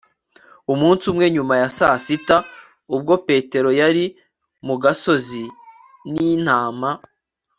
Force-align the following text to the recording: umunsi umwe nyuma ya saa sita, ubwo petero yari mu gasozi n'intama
umunsi 0.73 1.03
umwe 1.11 1.25
nyuma 1.35 1.53
ya 1.61 1.69
saa 1.77 1.97
sita, 2.05 2.37
ubwo 2.95 3.13
petero 3.27 3.69
yari 3.79 4.05
mu 4.65 4.75
gasozi 4.83 5.43
n'intama 6.11 6.91